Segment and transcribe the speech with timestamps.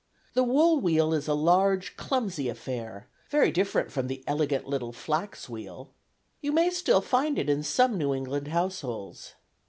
[0.33, 5.47] The wool wheel is a large clumsy affair, very different from the elegant little flax
[5.47, 5.91] wheel.
[6.41, 9.35] You may still find it in some New England households.